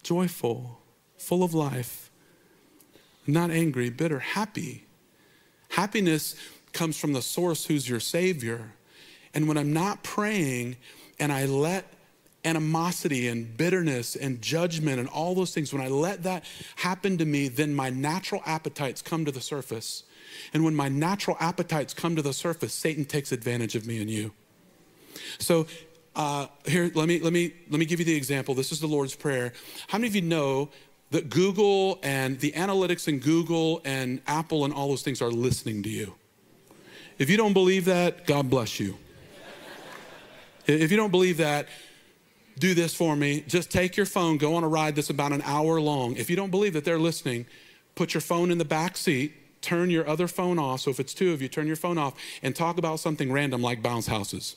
[0.03, 0.79] joyful,
[1.17, 2.11] full of life,
[3.25, 4.85] not angry, bitter, happy.
[5.69, 6.35] Happiness
[6.71, 8.73] comes from the source who's your Savior.
[9.33, 10.77] And when I'm not praying
[11.19, 11.94] and I let
[12.45, 17.25] animosity and bitterness and judgment and all those things, when I let that happen to
[17.25, 20.03] me, then my natural appetites come to the surface.
[20.53, 24.09] And when my natural appetites come to the surface, Satan takes advantage of me and
[24.09, 24.31] you.
[25.39, 25.67] So
[26.15, 28.53] uh, here, let me let me let me give you the example.
[28.55, 29.53] This is the Lord's prayer.
[29.87, 30.69] How many of you know
[31.11, 35.83] that Google and the analytics in Google and Apple and all those things are listening
[35.83, 36.15] to you?
[37.17, 38.97] If you don't believe that, God bless you.
[40.67, 41.67] If you don't believe that,
[42.57, 43.43] do this for me.
[43.47, 46.15] Just take your phone, go on a ride that's about an hour long.
[46.15, 47.45] If you don't believe that they're listening,
[47.95, 50.81] put your phone in the back seat, turn your other phone off.
[50.81, 53.61] So if it's two of you, turn your phone off and talk about something random
[53.61, 54.55] like bounce houses.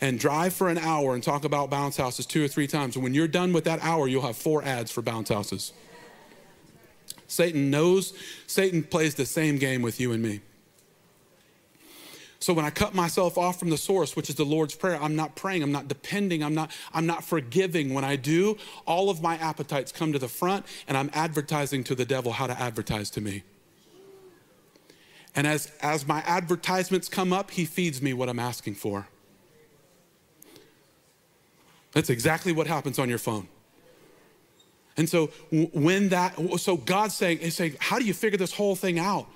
[0.00, 2.96] And drive for an hour and talk about bounce houses two or three times.
[2.96, 5.72] And when you're done with that hour, you'll have four ads for bounce houses.
[7.26, 8.12] Satan knows,
[8.46, 10.40] Satan plays the same game with you and me.
[12.44, 15.16] So when I cut myself off from the source, which is the Lord's Prayer, I'm
[15.16, 17.94] not praying, I'm not depending, I'm not, I'm not forgiving.
[17.94, 21.94] When I do, all of my appetites come to the front and I'm advertising to
[21.94, 23.44] the devil how to advertise to me.
[25.34, 29.08] And as, as my advertisements come up, he feeds me what I'm asking for.
[31.92, 33.48] That's exactly what happens on your phone.
[34.98, 35.28] And so
[35.72, 39.28] when that, so God's saying, He's saying, how do you figure this whole thing out?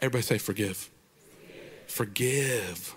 [0.00, 0.90] Everybody say, forgive
[1.86, 2.94] forgive.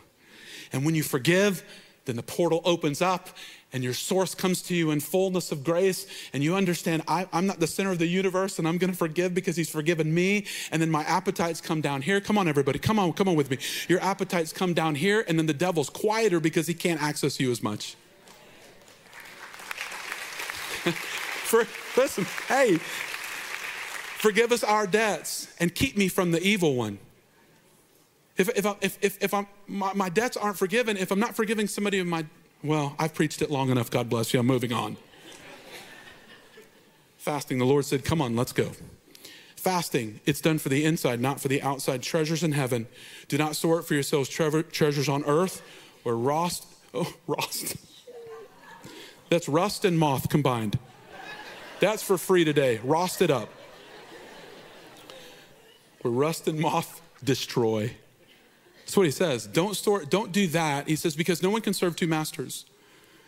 [0.72, 1.64] And when you forgive,
[2.06, 3.30] then the portal opens up
[3.72, 7.46] and your source comes to you in fullness of grace and you understand I, am
[7.46, 10.46] not the center of the universe and i'm going to forgive because he's forgiven me.
[10.72, 12.20] And then my appetites come down here.
[12.20, 12.80] Come on everybody.
[12.80, 13.60] Come on come on with me.
[13.88, 17.52] Your appetites come down here and then the devil's quieter because he can't access you
[17.52, 17.96] as much.
[21.50, 21.66] For,
[21.98, 22.78] listen hey
[24.20, 27.00] forgive us our debts and keep me from the evil one
[28.40, 31.36] if, if, I, if, if, if I'm, my, my debts aren't forgiven, if I'm not
[31.36, 32.26] forgiving somebody of my,
[32.64, 33.92] well, I've preached it long enough.
[33.92, 34.40] God bless you.
[34.40, 34.96] I'm moving on.
[37.18, 38.72] Fasting, the Lord said, come on, let's go.
[39.58, 42.02] Fasting, it's done for the inside, not for the outside.
[42.02, 42.88] Treasures in heaven.
[43.28, 45.62] Do not store it for yourselves tre- treasures on earth
[46.04, 47.76] where rust, oh, rust.
[49.30, 50.80] That's rust and moth combined.
[51.82, 52.80] That's for free today.
[52.86, 53.50] Rost it up.
[56.02, 57.92] Where rust and moth destroy.
[58.90, 59.46] That's what he says.
[59.46, 60.88] Don't store, don't do that.
[60.88, 62.66] He says, because no one can serve two masters.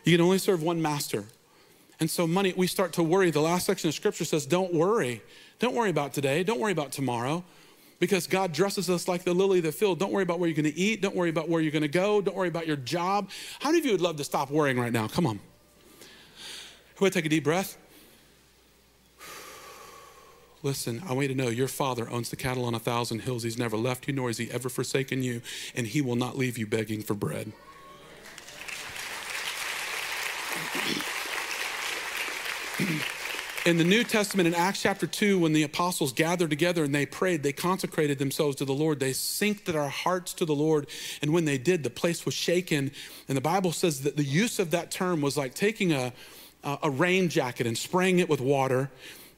[0.04, 1.26] You can only serve one master.
[2.00, 3.30] And so, money, we start to worry.
[3.30, 5.22] The last section of scripture says, don't worry.
[5.60, 6.44] Don't worry about today.
[6.44, 7.44] Don't worry about tomorrow.
[8.00, 10.00] Because God dresses us like the lily of the field.
[10.00, 11.00] Don't worry about where you're going to eat.
[11.00, 12.22] Don't worry about where you're going to go.
[12.22, 13.30] Don't worry about your job.
[13.60, 15.08] How many of you would love to stop worrying right now?
[15.10, 15.40] Come on.
[16.96, 17.78] Who would take a deep breath?
[20.64, 23.42] Listen, I want you to know your father owns the cattle on a thousand hills.
[23.42, 25.42] He's never left you, nor has he ever forsaken you,
[25.76, 27.52] and he will not leave you begging for bread.
[33.66, 37.08] in the New Testament, in Acts chapter 2, when the apostles gathered together and they
[37.08, 39.00] prayed, they consecrated themselves to the Lord.
[39.00, 40.86] They synced their hearts to the Lord.
[41.24, 42.92] And when they did, the place was shaken.
[43.28, 46.14] And the Bible says that the use of that term was like taking a,
[46.64, 48.92] a rain jacket and spraying it with water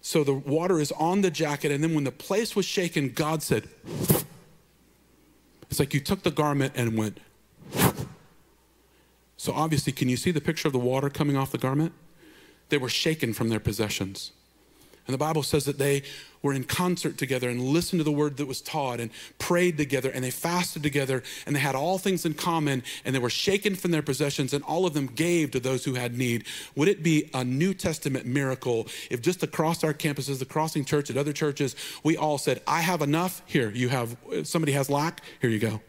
[0.05, 3.41] so the water is on the jacket, and then when the place was shaken, God
[3.41, 3.69] said,
[5.71, 7.19] It's like you took the garment and went.
[9.37, 11.93] So obviously, can you see the picture of the water coming off the garment?
[12.67, 14.33] They were shaken from their possessions.
[15.07, 16.03] And the Bible says that they
[16.43, 20.11] were in concert together and listened to the word that was taught and prayed together
[20.11, 23.75] and they fasted together and they had all things in common and they were shaken
[23.75, 26.45] from their possessions and all of them gave to those who had need.
[26.75, 31.09] Would it be a New Testament miracle if just across our campuses, the Crossing Church,
[31.09, 33.41] at other churches, we all said, I have enough.
[33.45, 35.21] Here, you have, somebody has lack.
[35.39, 35.81] Here you go.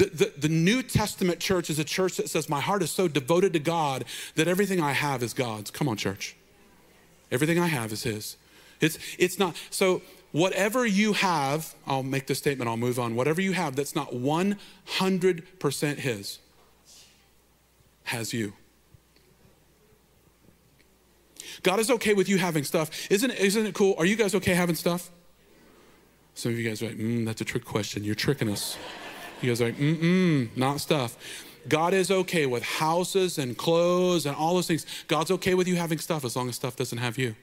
[0.00, 3.06] The, the, the, New Testament church is a church that says, My heart is so
[3.06, 5.70] devoted to God that everything I have is God's.
[5.70, 6.34] Come on, church.
[7.30, 8.38] Everything I have is His.
[8.80, 10.00] It's, it's not, so
[10.32, 13.14] whatever you have, I'll make this statement, I'll move on.
[13.14, 16.38] Whatever you have that's not 100% His
[18.04, 18.54] has you.
[21.62, 22.90] God is okay with you having stuff.
[23.10, 23.96] Isn't, isn't it cool?
[23.98, 25.10] Are you guys okay having stuff?
[26.32, 28.02] Some of you guys are like, mm, that's a trick question.
[28.02, 28.78] You're tricking us.
[29.42, 31.16] Guys are like, mm-mm, not stuff.
[31.68, 34.86] God is okay with houses and clothes and all those things.
[35.08, 37.34] God's okay with you having stuff as long as stuff doesn't have you.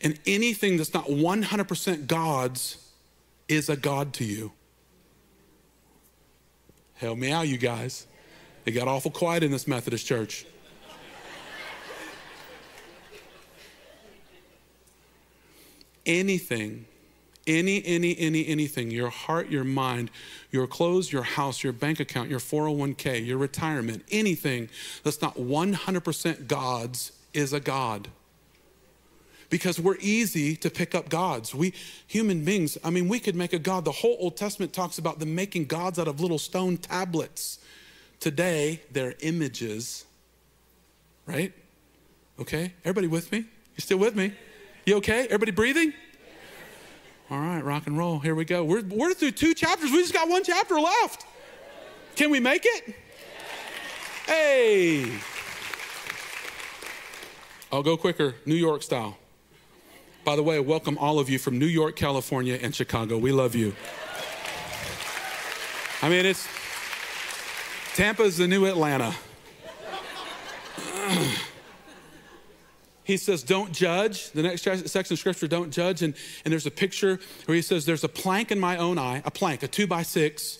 [0.00, 2.76] And anything that's not 100% God's
[3.48, 4.52] is a God to you.
[6.94, 8.06] Help me out, you guys.
[8.66, 10.44] It got awful quiet in this Methodist church.
[16.04, 16.86] Anything
[17.48, 20.10] any, any, any, anything, your heart, your mind,
[20.52, 24.68] your clothes, your house, your bank account, your 401k, your retirement, anything
[25.02, 28.08] that's not 100% God's is a God.
[29.50, 31.54] Because we're easy to pick up gods.
[31.54, 31.72] We
[32.06, 33.86] human beings, I mean, we could make a God.
[33.86, 37.58] The whole Old Testament talks about them making gods out of little stone tablets.
[38.20, 40.04] Today, they're images,
[41.24, 41.52] right?
[42.38, 42.74] Okay?
[42.84, 43.38] Everybody with me?
[43.38, 44.34] You still with me?
[44.84, 45.24] You okay?
[45.26, 45.94] Everybody breathing?
[47.30, 48.18] All right, rock and roll.
[48.20, 48.64] Here we go.
[48.64, 49.90] We're, we're through two chapters.
[49.90, 51.26] We just got one chapter left.
[52.16, 52.94] Can we make it?
[54.26, 55.12] Hey.
[57.70, 59.18] I'll go quicker, New York style.
[60.24, 63.18] By the way, welcome all of you from New York, California, and Chicago.
[63.18, 63.74] We love you.
[66.00, 66.48] I mean, it's
[67.94, 69.14] Tampa's the new Atlanta.
[73.08, 74.30] he says, Don't judge.
[74.32, 76.02] The next section of scripture, don't judge.
[76.02, 79.22] And, and there's a picture where he says, There's a plank in my own eye,
[79.24, 80.58] a plank, a two by six.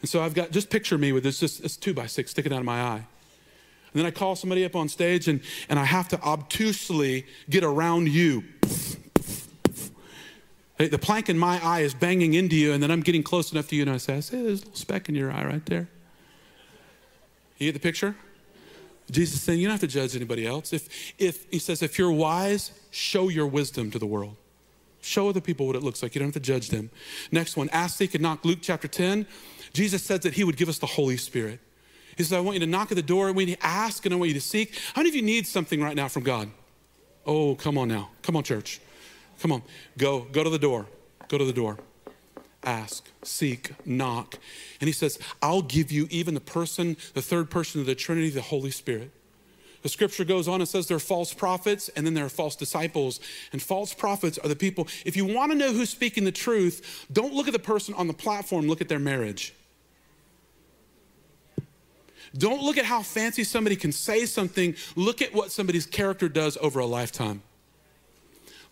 [0.00, 1.40] And so I've got, just picture me with this,
[1.76, 3.04] two by six sticking out of my eye.
[3.92, 7.64] And then I call somebody up on stage and, and I have to obtusely get
[7.64, 8.44] around you.
[10.76, 13.66] The plank in my eye is banging into you, and then I'm getting close enough
[13.70, 15.66] to you, and I say, I say, there's a little speck in your eye right
[15.66, 15.88] there.
[17.56, 18.14] You get the picture?
[19.10, 20.72] Jesus saying, you don't have to judge anybody else.
[20.72, 24.36] If, if he says, if you're wise, show your wisdom to the world.
[25.00, 26.14] Show other people what it looks like.
[26.14, 26.90] You don't have to judge them.
[27.32, 28.44] Next one, ask, seek, and knock.
[28.44, 29.26] Luke chapter 10.
[29.72, 31.60] Jesus says that he would give us the Holy Spirit.
[32.16, 34.04] He says, I want you to knock at the door, I want you to ask,
[34.04, 34.76] and I want you to seek.
[34.94, 36.50] How many of you need something right now from God?
[37.24, 38.10] Oh, come on now.
[38.22, 38.80] Come on, church.
[39.40, 39.62] Come on.
[39.96, 40.86] Go, go to the door.
[41.28, 41.78] Go to the door
[42.64, 44.38] ask, seek, knock.
[44.80, 48.30] And he says, I'll give you even the person, the third person of the Trinity,
[48.30, 49.10] the Holy Spirit.
[49.82, 52.56] The scripture goes on and says there are false prophets and then there are false
[52.56, 53.20] disciples.
[53.52, 57.06] And false prophets are the people, if you want to know who's speaking the truth,
[57.12, 59.54] don't look at the person on the platform, look at their marriage.
[62.36, 66.58] Don't look at how fancy somebody can say something, look at what somebody's character does
[66.60, 67.42] over a lifetime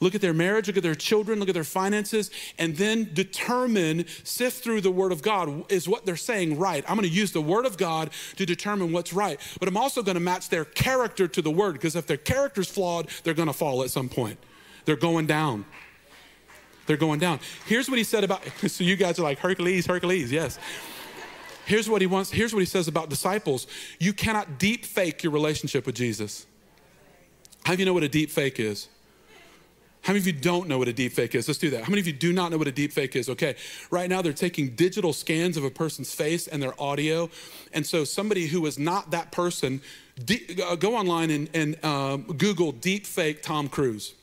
[0.01, 4.07] look at their marriage, look at their children, look at their finances, and then determine,
[4.25, 5.71] sift through the Word of God.
[5.71, 6.85] Is what they're saying right?
[6.89, 9.41] I'm going to use the Word of God to determine what's right.
[9.59, 12.69] But I'm also going to match their character to the Word because if their character's
[12.69, 14.39] flawed, they're going to fall at some point.
[14.85, 15.65] They're going down.
[16.87, 17.41] They're going down.
[17.67, 20.59] Here's what he said about, so you guys are like, Hercules, Hercules, yes.
[21.67, 23.67] Here's what he wants, here's what he says about disciples.
[23.99, 26.47] You cannot deep fake your relationship with Jesus.
[27.65, 28.89] How do you know what a deep fake is?
[30.07, 31.49] How many of you don't know what a deep fake is?
[31.49, 31.83] Let's do that.
[31.83, 33.29] How many of you do not know what a deep fake is?
[33.29, 33.57] Okay,
[33.91, 37.29] right now they're taking digital scans of a person's face and their audio.
[37.73, 39.81] And so somebody who is not that person,
[40.65, 44.15] uh, go online and, and um, Google deep fake Tom Cruise.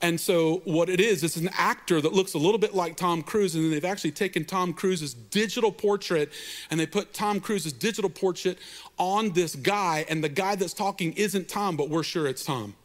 [0.00, 3.22] And so what it is, it's an actor that looks a little bit like Tom
[3.22, 6.32] Cruise, and then they've actually taken Tom Cruise's digital portrait
[6.70, 8.56] and they put Tom Cruise's digital portrait
[8.96, 12.76] on this guy, and the guy that's talking isn't Tom, but we're sure it's Tom.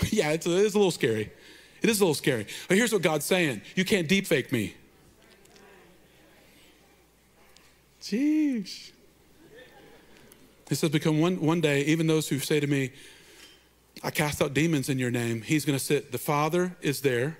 [0.10, 1.30] yeah, it's a, it's a little scary.
[1.82, 2.46] It is a little scary.
[2.66, 4.74] But here's what God's saying you can't deep fake me.
[8.02, 8.92] Jeez.
[10.68, 12.90] He says, Become one, one day, even those who say to me,
[14.02, 15.42] I cast out demons in your name.
[15.42, 17.38] He's going to sit, the Father is there,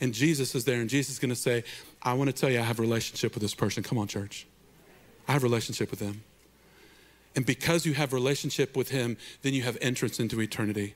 [0.00, 1.64] and Jesus is there, and Jesus is going to say,
[2.02, 3.82] I want to tell you I have a relationship with this person.
[3.82, 4.46] Come on, church.
[5.26, 6.22] I have a relationship with him.
[7.36, 10.94] And because you have relationship with him, then you have entrance into eternity.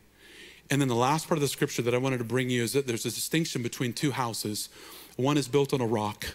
[0.73, 2.73] And then the last part of the scripture that I wanted to bring you is
[2.73, 4.71] that there's a distinction between two houses.
[5.17, 6.35] One is built on a rock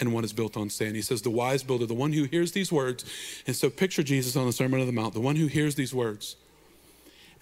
[0.00, 0.96] and one is built on sand.
[0.96, 3.04] He says, The wise builder, the one who hears these words.
[3.46, 5.94] And so picture Jesus on the Sermon on the Mount, the one who hears these
[5.94, 6.36] words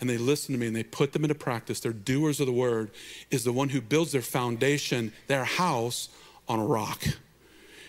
[0.00, 1.78] and they listen to me and they put them into practice.
[1.78, 2.90] They're doers of the word,
[3.30, 6.08] is the one who builds their foundation, their house
[6.48, 7.04] on a rock.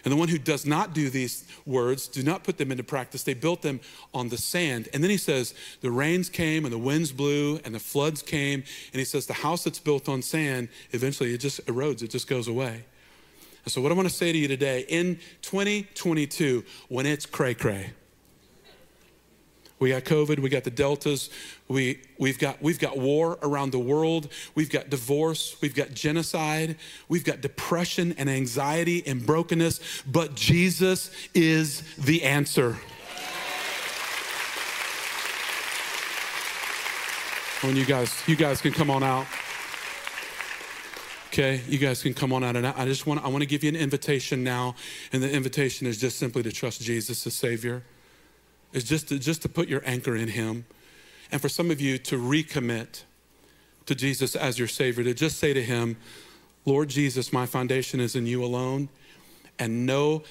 [0.03, 3.23] And the one who does not do these words, do not put them into practice,
[3.23, 3.79] they built them
[4.13, 4.89] on the sand.
[4.93, 8.63] And then he says, the rains came and the winds blew and the floods came.
[8.91, 12.27] And he says, the house that's built on sand, eventually it just erodes, it just
[12.27, 12.83] goes away.
[13.63, 17.53] And so, what I want to say to you today in 2022, when it's cray
[17.53, 17.91] cray,
[19.79, 21.29] we got COVID, we got the deltas,
[21.67, 26.77] we, we've, got, we've got war around the world, we've got divorce, we've got genocide,
[27.09, 32.77] we've got depression and anxiety and brokenness, but Jesus is the answer.
[37.61, 39.25] When you guys, you guys can come on out.
[41.27, 43.63] Okay, you guys can come on out, and I just want I want to give
[43.63, 44.75] you an invitation now,
[45.11, 47.81] and the invitation is just simply to trust Jesus as Savior
[48.73, 50.65] is just to, just to put your anchor in Him.
[51.31, 53.03] And for some of you to recommit
[53.85, 55.97] to Jesus as your Savior, to just say to Him,
[56.65, 58.89] Lord Jesus, my foundation is in you alone.
[59.59, 60.23] And know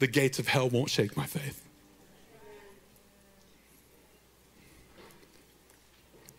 [0.00, 1.64] the gates of hell won't shake my faith.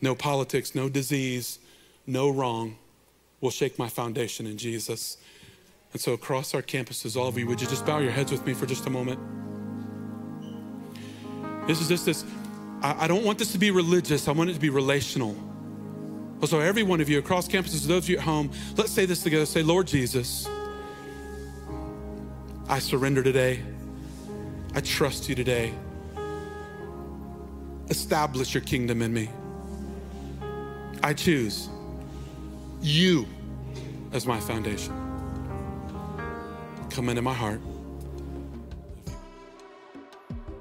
[0.02, 1.60] No politics, no disease,
[2.08, 2.76] no wrong
[3.39, 5.18] will shake my foundation in Jesus.
[5.94, 8.46] And so, across our campuses, all of you, would you just bow your heads with
[8.46, 9.20] me for just a moment?
[11.68, 12.24] This is just this,
[12.82, 15.36] I, I don't want this to be religious, I want it to be relational.
[16.46, 19.22] So, every one of you across campuses, those of you at home, let's say this
[19.22, 19.46] together.
[19.46, 20.48] Say, Lord Jesus,
[22.70, 23.62] I surrender today.
[24.74, 25.74] I trust you today.
[27.89, 29.30] Establish your kingdom in me.
[31.04, 31.68] I choose
[32.82, 33.28] you
[34.14, 35.01] as my foundation
[36.92, 37.62] come into my heart.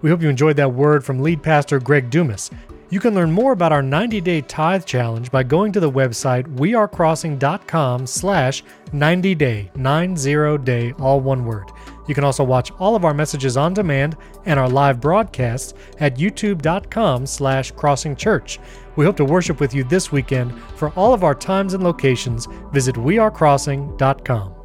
[0.03, 2.51] We hope you enjoyed that word from lead pastor Greg Dumas.
[2.89, 8.07] You can learn more about our 90-day tithe challenge by going to the website wearecrossing.com
[8.07, 11.71] slash 90day, 90day, all one word.
[12.09, 16.17] You can also watch all of our messages on demand and our live broadcasts at
[16.17, 18.59] youtube.com slash crossingchurch.
[18.97, 20.61] We hope to worship with you this weekend.
[20.75, 24.60] For all of our times and locations, visit wearecrossing.com.